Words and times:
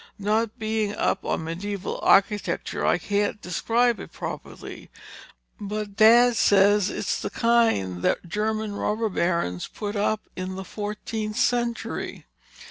Not 0.17 0.57
being 0.57 0.95
up 0.95 1.23
on 1.23 1.43
medieval 1.43 1.99
architecture 2.01 2.83
I 2.83 2.97
can't 2.97 3.39
describe 3.39 3.99
it 3.99 4.11
properly, 4.11 4.89
but 5.59 5.95
Dad 5.95 6.35
says 6.37 6.89
it 6.89 6.97
is 6.97 7.19
the 7.19 7.29
kind 7.29 8.01
that 8.01 8.27
German 8.27 8.73
robber 8.73 9.09
barons 9.09 9.67
put 9.67 9.95
up 9.95 10.21
in 10.35 10.55
the 10.55 10.65
fourteenth 10.65 11.37
century. 11.37 12.25